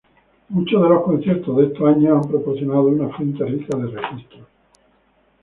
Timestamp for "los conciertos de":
0.89-1.67